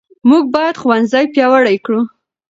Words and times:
موږ 0.29 0.43
باید 0.55 0.75
ښوونځي 0.81 1.25
پیاوړي 1.33 1.77
کړو. 1.85 2.01